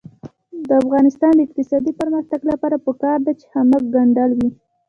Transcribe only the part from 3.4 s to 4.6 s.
خامک ګنډل وي.